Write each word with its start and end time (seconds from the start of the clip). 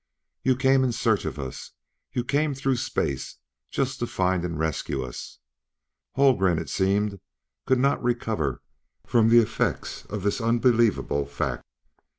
"You 0.41 0.55
came 0.55 0.83
in 0.83 0.93
search 0.93 1.25
of 1.25 1.37
us 1.37 1.73
you 2.11 2.23
came 2.23 2.55
through 2.55 2.77
space 2.77 3.35
just 3.69 3.99
to 3.99 4.07
find 4.07 4.43
and 4.43 4.57
rescue 4.57 5.03
us!" 5.03 5.37
Haldgren, 6.15 6.57
it 6.57 6.69
seemed, 6.69 7.19
could 7.67 7.77
not 7.77 8.01
recover 8.01 8.63
from 9.05 9.29
the 9.29 9.37
effects 9.37 10.05
of 10.07 10.23
this 10.23 10.41
unbelievable 10.41 11.27
fact. 11.27 11.67